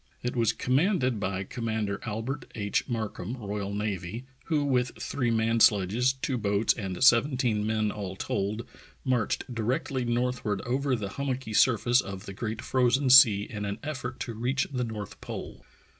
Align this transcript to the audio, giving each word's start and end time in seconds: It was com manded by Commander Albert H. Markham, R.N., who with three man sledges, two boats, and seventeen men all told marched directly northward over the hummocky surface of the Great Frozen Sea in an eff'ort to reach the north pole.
It 0.23 0.35
was 0.35 0.51
com 0.51 0.77
manded 0.77 1.19
by 1.19 1.43
Commander 1.43 1.99
Albert 2.07 2.51
H. 2.55 2.89
Markham, 2.89 3.37
R.N., 3.39 4.23
who 4.45 4.63
with 4.65 4.93
three 4.99 5.29
man 5.29 5.59
sledges, 5.59 6.11
two 6.13 6.39
boats, 6.39 6.73
and 6.73 7.03
seventeen 7.03 7.67
men 7.67 7.91
all 7.91 8.15
told 8.15 8.65
marched 9.05 9.53
directly 9.53 10.03
northward 10.03 10.61
over 10.61 10.95
the 10.95 11.09
hummocky 11.21 11.53
surface 11.53 12.01
of 12.01 12.25
the 12.25 12.33
Great 12.33 12.63
Frozen 12.63 13.11
Sea 13.11 13.43
in 13.43 13.63
an 13.63 13.77
eff'ort 13.83 14.17
to 14.21 14.33
reach 14.33 14.67
the 14.73 14.83
north 14.83 15.21
pole. 15.21 15.63